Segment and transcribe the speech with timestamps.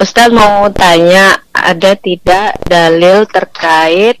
[0.00, 4.16] Ustadz mau tanya, ada tidak dalil terkait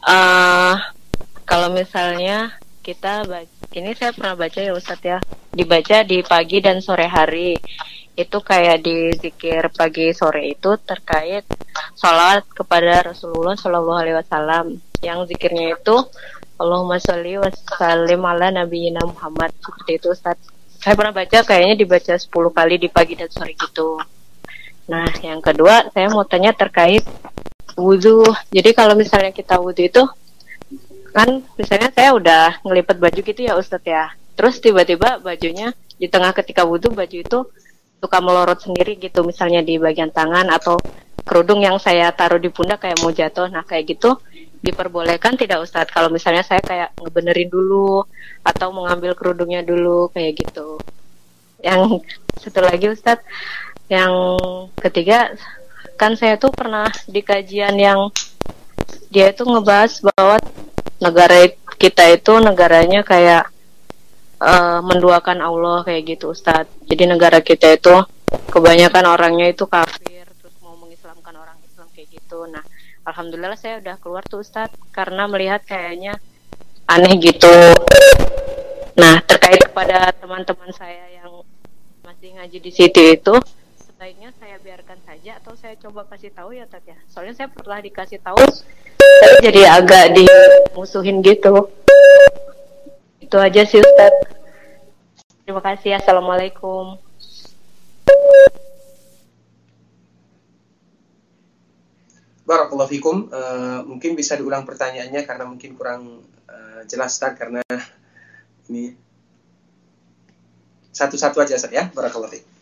[0.00, 0.80] uh,
[1.44, 3.20] kalau misalnya kita
[3.76, 5.20] ini saya pernah baca ya Ustadz ya,
[5.52, 7.52] dibaca di pagi dan sore hari.
[8.16, 11.44] Itu kayak di zikir pagi sore itu terkait
[12.00, 14.80] sholat kepada Rasulullah Shallallahu Alaihi Wasallam.
[15.04, 16.00] Yang zikirnya itu
[16.56, 20.48] Allahumma sholli wa sallim ala nabiyina Muhammad seperti itu Ustadz.
[20.80, 24.13] Saya pernah baca kayaknya dibaca 10 kali di pagi dan sore gitu.
[24.84, 27.04] Nah, yang kedua saya mau tanya terkait
[27.78, 28.22] wudhu.
[28.52, 30.02] Jadi kalau misalnya kita wudhu itu
[31.14, 34.12] kan misalnya saya udah ngelipet baju gitu ya Ustadz ya.
[34.34, 37.38] Terus tiba-tiba bajunya di tengah ketika wudhu baju itu
[38.02, 40.76] suka melorot sendiri gitu misalnya di bagian tangan atau
[41.24, 43.48] kerudung yang saya taruh di pundak kayak mau jatuh.
[43.48, 44.18] Nah kayak gitu
[44.64, 48.04] diperbolehkan tidak Ustadz kalau misalnya saya kayak ngebenerin dulu
[48.44, 50.76] atau mengambil kerudungnya dulu kayak gitu.
[51.64, 52.04] Yang
[52.36, 53.24] satu lagi Ustadz
[53.88, 54.38] yang
[54.80, 55.32] ketiga
[55.94, 58.10] kan saya tuh pernah di kajian yang
[59.12, 60.36] dia itu ngebahas bahwa
[60.98, 61.46] negara
[61.78, 63.46] kita itu negaranya kayak
[64.40, 66.70] uh, menduakan Allah kayak gitu Ustadz.
[66.88, 67.94] Jadi negara kita itu
[68.50, 72.48] kebanyakan orangnya itu kafir terus mau mengislamkan orang Islam kayak gitu.
[72.50, 72.64] Nah,
[73.06, 76.18] alhamdulillah saya udah keluar tuh Ustadz karena melihat kayaknya
[76.90, 77.54] aneh gitu.
[78.94, 81.42] Nah, terkait kepada teman-teman saya yang
[82.06, 83.34] masih ngaji di situ itu
[84.04, 87.80] sebaiknya saya biarkan saja atau saya coba kasih tahu ya Tat ya soalnya saya pernah
[87.80, 88.36] dikasih tahu
[89.00, 91.72] saya jadi agak dimusuhin gitu
[93.24, 94.12] itu aja sih Ustaz
[95.48, 97.00] terima kasih assalamualaikum
[102.44, 103.32] Barakallahu fikum.
[103.32, 107.64] Uh, mungkin bisa diulang pertanyaannya karena mungkin kurang uh, jelas tak karena
[108.68, 108.92] ini
[110.92, 111.88] satu-satu aja Ustaz ya.
[111.88, 112.53] Barakallahu fikum.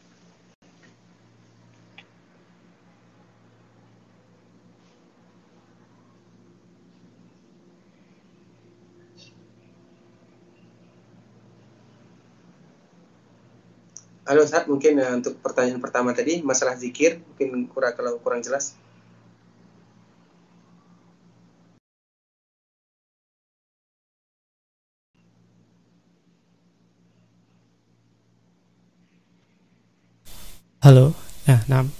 [14.22, 18.78] Halo Ustaz, mungkin uh, untuk pertanyaan pertama tadi masalah zikir, mungkin kurang kalau kurang jelas.
[30.86, 31.90] Halo, ya, nam.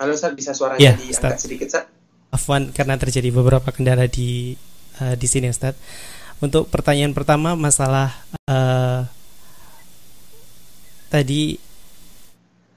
[0.00, 1.92] Halo Ustaz, bisa suaranya ya, diangkat sedikit Ustaz?
[2.32, 4.56] Afwan, karena terjadi beberapa kendala di
[5.04, 5.76] uh, di sini Ustaz.
[6.40, 8.16] Untuk pertanyaan pertama masalah
[8.48, 9.04] uh,
[11.08, 11.56] tadi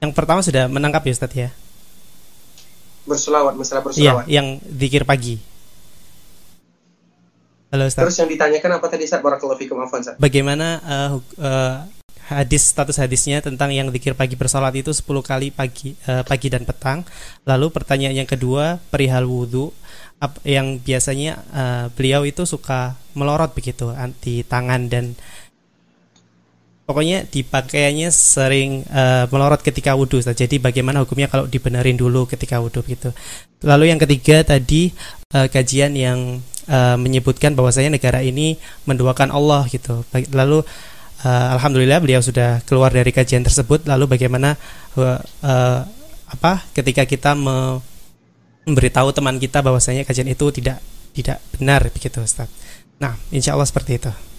[0.01, 1.49] yang pertama sudah menangkap ya Ustaz ya?
[3.05, 4.25] Berselawat, masalah berselawat.
[4.25, 5.37] Iya, yang zikir pagi.
[7.69, 8.01] Halo Ustaz.
[8.03, 9.21] Terus yang ditanyakan apa tadi Ustaz?
[9.21, 10.17] Barakallahu fikum afwan Ustaz.
[10.17, 11.75] Bagaimana uh, uh,
[12.33, 16.65] hadis status hadisnya tentang yang zikir pagi bersalat itu 10 kali pagi uh, pagi dan
[16.65, 17.05] petang.
[17.45, 19.69] Lalu pertanyaan yang kedua perihal wudhu
[20.41, 25.13] yang biasanya uh, beliau itu suka melorot begitu di tangan dan
[26.85, 32.81] pokoknya dipakaiannya sering uh, melorot ketika wudhu jadi bagaimana hukumnya kalau dibenerin dulu ketika wudhu
[32.89, 33.13] gitu.
[33.61, 34.91] Lalu yang ketiga tadi
[35.31, 38.57] uh, kajian yang uh, menyebutkan bahwasanya negara ini
[38.89, 40.01] mendoakan Allah gitu.
[40.33, 40.65] Lalu
[41.23, 43.85] uh, alhamdulillah beliau sudah keluar dari kajian tersebut.
[43.85, 44.57] Lalu bagaimana
[44.97, 45.81] uh, uh,
[46.31, 47.79] apa ketika kita me
[48.61, 50.77] memberitahu teman kita bahwasanya kajian itu tidak
[51.17, 52.49] tidak benar begitu Ustaz.
[53.01, 54.30] Nah insya Allah seperti itu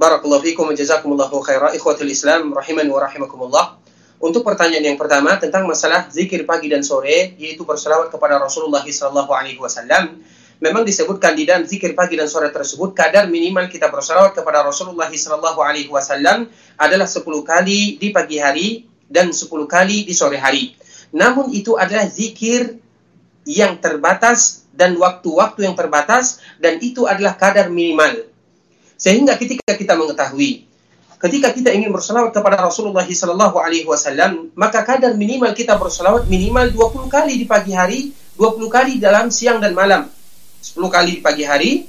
[0.00, 3.76] Barakallahu fikum wa jazakumullahu khaira ikhwatul Islam rahiman wa rahimakumullah.
[4.16, 9.28] Untuk pertanyaan yang pertama tentang masalah zikir pagi dan sore yaitu berselawat kepada Rasulullah sallallahu
[9.28, 10.24] alaihi wasallam.
[10.56, 15.12] Memang disebutkan di dalam zikir pagi dan sore tersebut kadar minimal kita berselawat kepada Rasulullah
[15.12, 16.48] sallallahu alaihi wasallam
[16.80, 20.72] adalah 10 kali di pagi hari dan 10 kali di sore hari.
[21.12, 22.72] Namun itu adalah zikir
[23.44, 28.29] yang terbatas dan waktu-waktu yang terbatas dan itu adalah kadar minimal
[29.00, 30.68] sehingga ketika kita mengetahui
[31.20, 36.72] ketika kita ingin berselawat kepada Rasulullah sallallahu alaihi wasallam, maka kadar minimal kita berselawat minimal
[36.72, 40.08] 20 kali di pagi hari, 20 kali dalam siang dan malam.
[40.64, 41.84] 10 kali di pagi hari,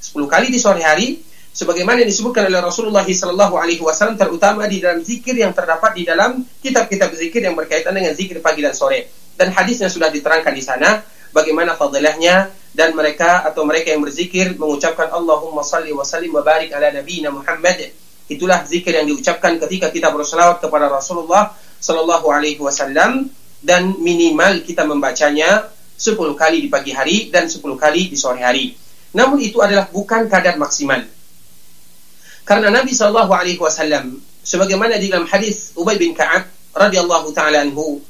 [0.00, 1.20] 10 kali di sore hari,
[1.52, 6.08] sebagaimana yang disebutkan oleh Rasulullah sallallahu alaihi wasallam terutama di dalam zikir yang terdapat di
[6.08, 9.12] dalam kitab-kitab zikir yang berkaitan dengan zikir pagi dan sore.
[9.36, 15.12] Dan hadisnya sudah diterangkan di sana bagaimana fadilahnya dan mereka atau mereka yang berzikir mengucapkan
[15.12, 17.92] Allahumma salli wa sallim wa barik ala nabiyina Muhammad.
[18.28, 21.52] Itulah zikir yang diucapkan ketika kita berselawat kepada Rasulullah
[21.82, 23.28] sallallahu alaihi wasallam
[23.60, 25.68] dan minimal kita membacanya
[26.00, 28.72] 10 kali di pagi hari dan 10 kali di sore hari.
[29.12, 31.04] Namun itu adalah bukan kadar maksimal.
[32.42, 38.00] Karena Nabi sallallahu alaihi wasallam sebagaimana di dalam hadis Ubay bin Ka'ab radhiyallahu taala anhu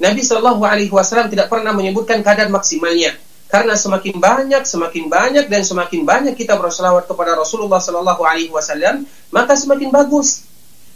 [0.00, 3.12] Nabi Shallallahu Alaihi Wasallam tidak pernah menyebutkan kadar maksimalnya.
[3.50, 9.02] Karena semakin banyak, semakin banyak dan semakin banyak kita berselawat kepada Rasulullah Shallallahu Alaihi Wasallam,
[9.34, 10.46] maka semakin bagus.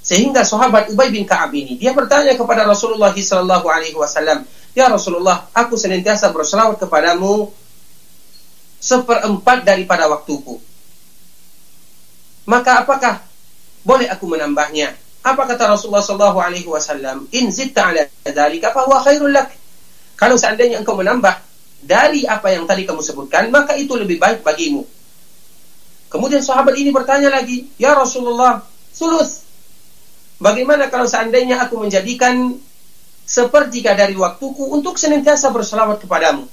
[0.07, 5.51] Sehingga sahabat Ubay bin Kaab ini dia bertanya kepada Rasulullah Shallallahu Alaihi Wasallam, Ya Rasulullah,
[5.51, 7.51] aku senantiasa berselawat kepadamu
[8.79, 10.59] seperempat daripada waktuku.
[12.47, 13.23] Maka apakah
[13.83, 14.95] boleh aku menambahnya?
[15.25, 17.27] Apa kata Rasulullah Sallallahu Alaihi Wasallam?
[17.35, 19.51] In zitta ala dzalika fa huwa khairul lak.
[20.15, 21.54] Kalau seandainya engkau menambah
[21.85, 24.83] dari apa yang tadi kamu sebutkan, maka itu lebih baik bagimu.
[26.09, 29.45] Kemudian sahabat ini bertanya lagi, Ya Rasulullah, sulus.
[30.41, 32.57] Bagaimana kalau seandainya aku menjadikan
[33.25, 36.45] sepertiga dari waktuku untuk senantiasa berselawat kepadamu.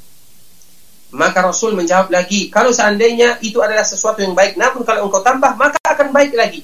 [1.11, 5.59] Maka Rasul menjawab lagi, kalau seandainya itu adalah sesuatu yang baik, namun kalau engkau tambah,
[5.59, 6.63] maka akan baik lagi.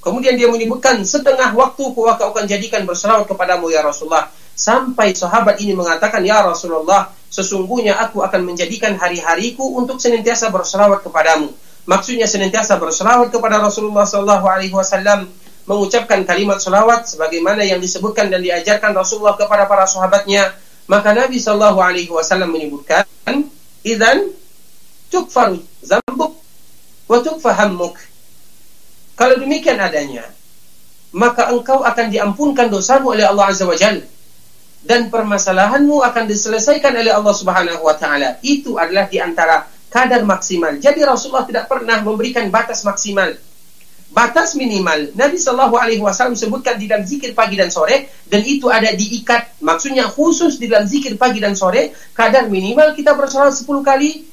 [0.00, 4.32] Kemudian dia menyebutkan, setengah waktuku aku akan jadikan berselawat kepadamu ya Rasulullah.
[4.58, 11.54] Sampai sahabat ini mengatakan, ya Rasulullah, sesungguhnya aku akan menjadikan hari-hariku untuk senantiasa berselawat kepadamu.
[11.86, 15.30] Maksudnya senantiasa berselawat kepada Rasulullah Sallallahu Alaihi Wasallam
[15.62, 20.50] mengucapkan kalimat salawat sebagaimana yang disebutkan dan diajarkan Rasulullah kepada para sahabatnya,
[20.90, 23.06] maka Nabi Shallallahu Alaihi Wasallam menyebutkan,
[23.86, 24.34] "Idan
[25.06, 25.54] tukfar
[25.86, 26.34] zambuk
[27.06, 27.94] wa tukfahammuk."
[29.14, 30.26] Kalau demikian adanya,
[31.14, 34.17] maka engkau akan diampunkan dosamu oleh Allah Azza wa Jalla
[34.82, 38.38] dan permasalahanmu akan diselesaikan oleh Allah Subhanahu wa taala.
[38.44, 40.78] Itu adalah di antara kadar maksimal.
[40.78, 43.34] Jadi Rasulullah tidak pernah memberikan batas maksimal.
[44.08, 45.12] Batas minimal.
[45.12, 49.60] Nabi Shallallahu Alaihi Wasallam sebutkan di dalam zikir pagi dan sore dan itu ada diikat.
[49.60, 54.24] Maksudnya khusus di dalam zikir pagi dan sore kadar minimal kita bersolat 10 kali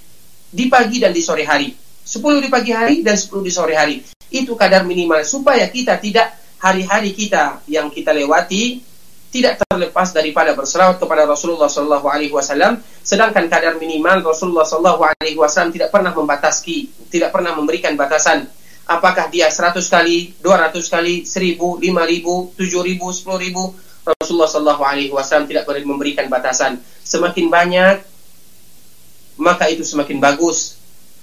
[0.47, 1.75] di pagi dan di sore hari.
[1.75, 3.99] 10 di pagi hari dan 10 di sore hari.
[4.31, 8.79] Itu kadar minimal supaya kita tidak hari-hari kita yang kita lewati
[9.35, 12.79] tidak terlepas daripada berselawat kepada Rasulullah Shallallahu Alaihi Wasallam.
[13.03, 18.47] Sedangkan kadar minimal Rasulullah Shallallahu Alaihi Wasallam tidak pernah membatasi, tidak pernah memberikan batasan
[18.85, 25.65] apakah dia 100 kali, 200 kali, 1000, 5000, 7000, 10000 Rasulullah Shallallahu alaihi wasallam tidak
[25.65, 26.77] boleh memberikan batasan.
[27.01, 27.95] Semakin banyak
[29.41, 30.77] maka itu semakin bagus.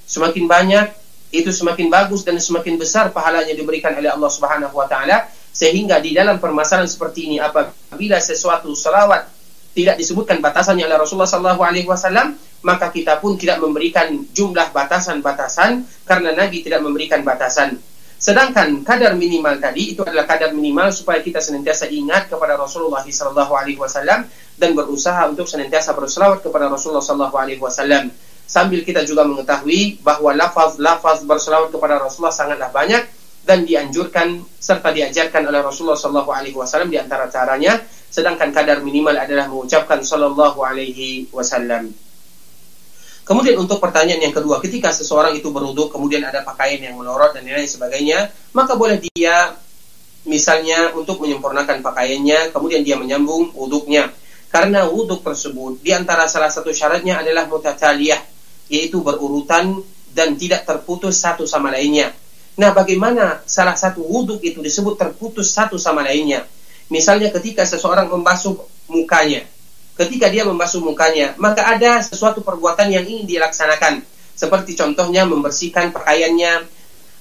[0.05, 0.87] Semakin banyak
[1.33, 6.17] itu semakin bagus dan semakin besar pahalanya diberikan oleh Allah Subhanahu wa taala sehingga di
[6.17, 9.29] dalam permasalahan seperti ini apabila sesuatu salawat
[9.73, 15.85] tidak disebutkan batasannya oleh Rasulullah Shallallahu alaihi wasallam maka kita pun tidak memberikan jumlah batasan-batasan
[16.09, 17.81] karena Nabi tidak memberikan batasan.
[18.23, 24.31] Sedangkan kadar minimal tadi itu adalah kadar minimal supaya kita senantiasa ingat kepada Rasulullah SAW
[24.55, 28.15] dan berusaha untuk senantiasa berselawat kepada Rasulullah SAW.
[28.47, 33.03] Sambil kita juga mengetahui bahwa lafaz-lafaz berselawat kepada Rasulullah sangatlah banyak
[33.43, 37.83] dan dianjurkan serta diajarkan oleh Rasulullah SAW di antara caranya.
[38.13, 41.91] Sedangkan kadar minimal adalah mengucapkan Sallallahu Alaihi Wasallam.
[43.23, 47.47] Kemudian untuk pertanyaan yang kedua, ketika seseorang itu beruduk, kemudian ada pakaian yang melorot dan
[47.47, 49.55] lain sebagainya, maka boleh dia
[50.27, 54.11] misalnya untuk menyempurnakan pakaiannya, kemudian dia menyambung wuduknya.
[54.53, 58.21] Karena wuduk tersebut, di antara salah satu syaratnya adalah mutataliyah,
[58.69, 59.81] yaitu berurutan
[60.13, 62.13] dan tidak terputus satu sama lainnya.
[62.53, 66.45] Nah, bagaimana salah satu wuduk itu disebut terputus satu sama lainnya?
[66.93, 68.61] Misalnya ketika seseorang membasuh
[68.93, 69.49] mukanya,
[69.97, 74.05] ketika dia membasuh mukanya, maka ada sesuatu perbuatan yang ingin dilaksanakan.
[74.37, 76.69] Seperti contohnya membersihkan pakaiannya,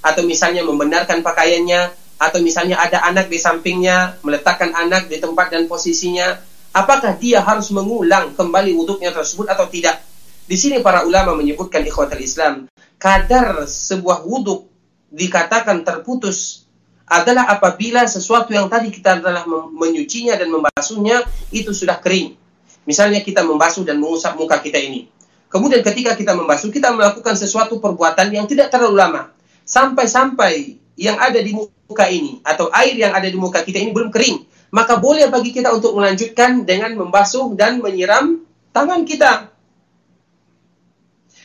[0.04, 5.72] atau misalnya membenarkan pakaiannya, atau misalnya ada anak di sampingnya, meletakkan anak di tempat dan
[5.72, 6.40] posisinya,
[6.76, 10.04] apakah dia harus mengulang kembali wuduknya tersebut atau tidak?
[10.48, 12.68] Di sini para ulama menyebutkan ikhwatul Islam,
[13.00, 14.71] kadar sebuah wuduk
[15.12, 16.66] dikatakan terputus
[17.12, 19.44] adalah apabila sesuatu yang tadi kita adalah
[19.76, 22.40] menyucinya dan membasuhnya itu sudah kering.
[22.88, 25.12] Misalnya kita membasuh dan mengusap muka kita ini.
[25.52, 29.22] Kemudian ketika kita membasuh, kita melakukan sesuatu perbuatan yang tidak terlalu lama.
[29.68, 34.10] Sampai-sampai yang ada di muka ini, atau air yang ada di muka kita ini belum
[34.16, 34.48] kering.
[34.72, 38.40] Maka boleh bagi kita untuk melanjutkan dengan membasuh dan menyiram
[38.72, 39.51] tangan kita.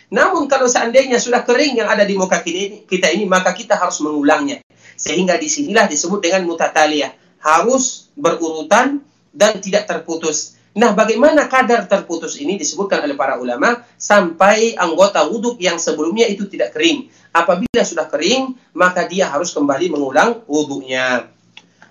[0.07, 4.63] Namun kalau seandainya sudah kering yang ada di muka kita ini, maka kita harus mengulangnya.
[4.95, 7.43] Sehingga di sinilah disebut dengan mutataliyah.
[7.43, 9.03] Harus berurutan
[9.35, 10.57] dan tidak terputus.
[10.77, 16.45] Nah, bagaimana kadar terputus ini disebutkan oleh para ulama sampai anggota wudhu yang sebelumnya itu
[16.53, 17.09] tidak kering.
[17.33, 21.33] Apabila sudah kering, maka dia harus kembali mengulang wudhunya.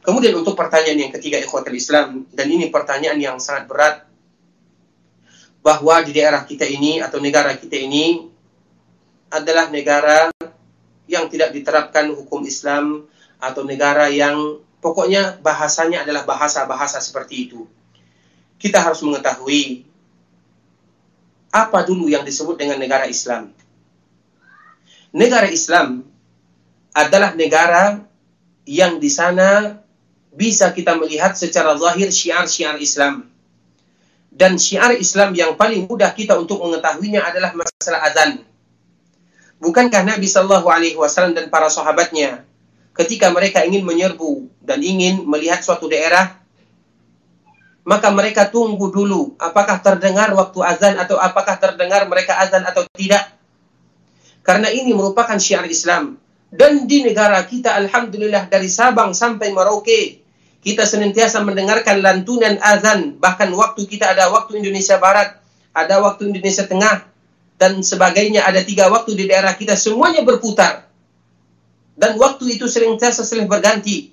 [0.05, 4.04] Kemudian untuk pertanyaan yang ketiga ikhwatul Islam, dan ini pertanyaan yang sangat berat,
[5.65, 8.29] bahwa di daerah kita ini atau negara kita ini
[9.33, 10.29] adalah negara
[11.09, 13.09] yang tidak diterapkan hukum Islam
[13.41, 17.65] atau negara yang pokoknya bahasanya adalah bahasa-bahasa seperti itu
[18.61, 19.83] kita harus mengetahui
[21.55, 23.51] apa dulu yang disebut dengan negara Islam.
[25.15, 26.03] Negara Islam
[26.91, 28.03] adalah negara
[28.67, 29.79] yang di sana
[30.35, 33.31] bisa kita melihat secara zahir syiar-syiar Islam.
[34.35, 38.43] Dan syiar Islam yang paling mudah kita untuk mengetahuinya adalah masalah azan.
[39.63, 42.43] Bukankah Nabi Shallallahu Alaihi Wasallam dan para sahabatnya
[42.91, 46.35] ketika mereka ingin menyerbu dan ingin melihat suatu daerah,
[47.87, 53.23] maka mereka tunggu dulu apakah terdengar waktu azan atau apakah terdengar mereka azan atau tidak.
[54.43, 56.19] Karena ini merupakan syiar Islam.
[56.55, 60.24] Dan di negara kita, Alhamdulillah, dari Sabang sampai Merauke,
[60.65, 65.37] kita senantiasa mendengarkan lantunan azan, bahkan waktu kita ada waktu Indonesia Barat,
[65.77, 67.05] ada waktu Indonesia Tengah,
[67.61, 70.89] dan sebagainya, ada tiga waktu di daerah kita, semuanya berputar.
[71.93, 74.09] Dan waktu itu senantiasa silih berganti.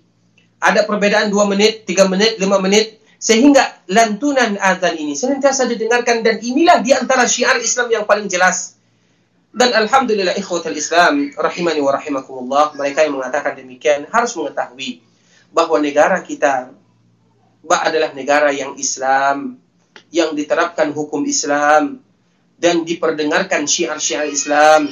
[0.60, 6.38] Ada perbedaan dua menit, tiga menit, lima menit, sehingga lantunan azan ini senantiasa didengarkan dan
[6.38, 8.76] inilah di antara syiar Islam yang paling jelas.
[9.50, 15.02] Dan Alhamdulillah ikhwatul Islam, rahimani wa rahimakumullah, mereka yang mengatakan demikian harus mengetahui
[15.52, 16.72] bahwa negara kita
[17.68, 19.60] adalah negara yang Islam,
[20.08, 22.00] yang diterapkan hukum Islam,
[22.58, 24.88] dan diperdengarkan syiar-syiar Islam.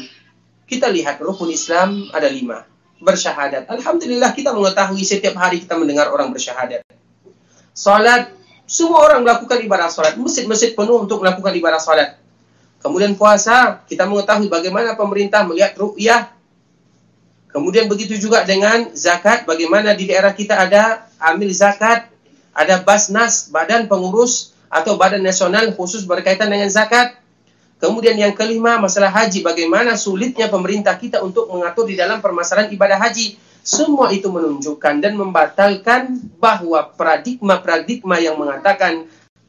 [0.68, 2.62] Kita lihat rukun Islam ada lima.
[3.00, 3.66] Bersyahadat.
[3.66, 6.84] Alhamdulillah kita mengetahui setiap hari kita mendengar orang bersyahadat.
[7.72, 8.28] Salat,
[8.68, 10.14] semua orang melakukan ibadah salat.
[10.20, 12.20] Masjid-masjid penuh untuk melakukan ibadah salat.
[12.78, 16.32] Kemudian puasa, kita mengetahui bagaimana pemerintah melihat ru'yah
[17.50, 22.06] Kemudian begitu juga dengan zakat, bagaimana di daerah kita ada amil zakat,
[22.54, 27.18] ada Basnas, Badan Pengurus atau Badan Nasional khusus berkaitan dengan zakat.
[27.82, 33.00] Kemudian yang kelima, masalah haji, bagaimana sulitnya pemerintah kita untuk mengatur di dalam permasalahan ibadah
[33.00, 33.40] haji.
[33.66, 39.08] Semua itu menunjukkan dan membatalkan bahwa paradigma-paradigma yang mengatakan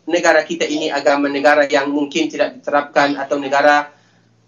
[0.10, 3.94] negara kita ini agama negara yang mungkin tidak diterapkan atau negara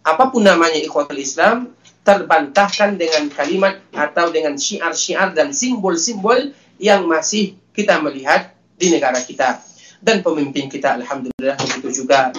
[0.04, 1.72] apa pun namanya ikhwatul Islam
[2.04, 9.64] terbantahkan dengan kalimat atau dengan syiar-syiar dan simbol-simbol yang masih kita melihat di negara kita.
[10.04, 12.36] Dan pemimpin kita Alhamdulillah begitu juga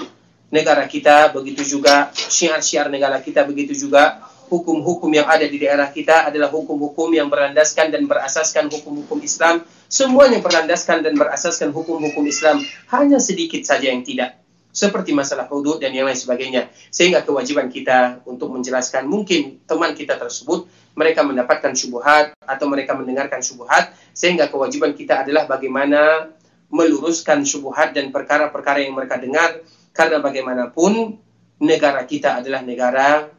[0.53, 4.21] negara kita, begitu juga syiar-syiar negara kita, begitu juga
[4.53, 9.65] hukum-hukum yang ada di daerah kita adalah hukum-hukum yang berlandaskan dan berasaskan hukum-hukum Islam.
[9.89, 12.61] Semuanya berlandaskan dan berasaskan hukum-hukum Islam.
[12.93, 14.44] Hanya sedikit saja yang tidak
[14.75, 16.67] seperti masalah hudud dan yang lain sebagainya.
[16.91, 20.67] Sehingga kewajiban kita untuk menjelaskan mungkin teman kita tersebut
[20.99, 26.31] mereka mendapatkan syubhat atau mereka mendengarkan syubhat sehingga kewajiban kita adalah bagaimana
[26.71, 29.63] meluruskan syubhat dan perkara-perkara yang mereka dengar
[29.95, 31.19] karena bagaimanapun
[31.63, 33.31] negara kita adalah negara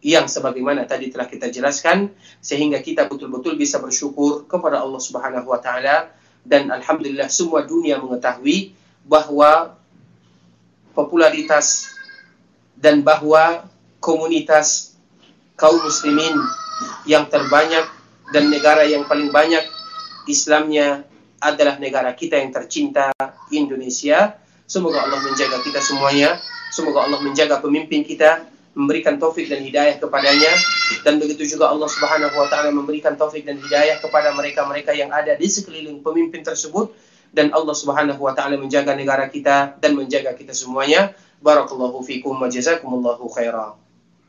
[0.00, 5.60] yang sebagaimana tadi telah kita jelaskan sehingga kita betul-betul bisa bersyukur kepada Allah Subhanahu wa
[5.60, 6.10] taala
[6.42, 8.72] dan alhamdulillah semua dunia mengetahui
[9.04, 9.76] bahwa
[10.92, 11.94] popularitas
[12.76, 13.68] dan bahwa
[14.00, 14.96] komunitas
[15.54, 16.32] kaum muslimin
[17.04, 17.84] yang terbanyak
[18.32, 19.62] dan negara yang paling banyak
[20.24, 21.04] Islamnya
[21.40, 23.12] adalah negara kita yang tercinta
[23.52, 24.36] Indonesia.
[24.64, 26.38] Semoga Allah menjaga kita semuanya.
[26.70, 28.46] Semoga Allah menjaga pemimpin kita,
[28.78, 30.52] memberikan taufik dan hidayah kepadanya
[31.02, 35.34] dan begitu juga Allah Subhanahu wa taala memberikan taufik dan hidayah kepada mereka-mereka yang ada
[35.34, 36.94] di sekeliling pemimpin tersebut
[37.30, 41.14] dan Allah Subhanahu wa taala menjaga negara kita dan menjaga kita semuanya.
[41.40, 43.78] Barakallahu fikum wa jazakumullahu khairan.